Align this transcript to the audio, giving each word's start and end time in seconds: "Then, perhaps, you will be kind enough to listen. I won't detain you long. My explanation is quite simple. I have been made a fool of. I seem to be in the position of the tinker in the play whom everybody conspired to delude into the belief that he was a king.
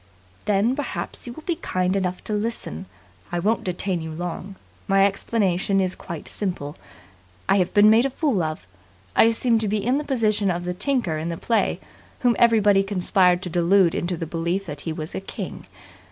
"Then, 0.45 0.75
perhaps, 0.75 1.27
you 1.27 1.33
will 1.33 1.43
be 1.43 1.57
kind 1.57 1.95
enough 1.95 2.23
to 2.23 2.33
listen. 2.33 2.87
I 3.31 3.37
won't 3.37 3.63
detain 3.63 4.01
you 4.01 4.09
long. 4.09 4.55
My 4.87 5.05
explanation 5.05 5.79
is 5.79 5.93
quite 5.95 6.27
simple. 6.27 6.75
I 7.47 7.57
have 7.57 7.71
been 7.75 7.87
made 7.91 8.07
a 8.07 8.09
fool 8.09 8.41
of. 8.41 8.65
I 9.15 9.29
seem 9.29 9.59
to 9.59 9.67
be 9.67 9.77
in 9.85 9.99
the 9.99 10.03
position 10.03 10.49
of 10.49 10.63
the 10.65 10.73
tinker 10.73 11.19
in 11.19 11.29
the 11.29 11.37
play 11.37 11.79
whom 12.21 12.35
everybody 12.39 12.81
conspired 12.81 13.43
to 13.43 13.49
delude 13.51 13.93
into 13.93 14.17
the 14.17 14.25
belief 14.25 14.65
that 14.65 14.81
he 14.89 14.91
was 14.91 15.13
a 15.13 15.21
king. 15.21 15.67